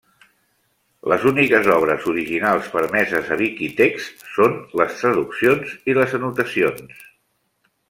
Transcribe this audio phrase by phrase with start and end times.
[1.11, 7.07] Les úniques obres originals permeses a Viquitexts són les traduccions i les anotacions.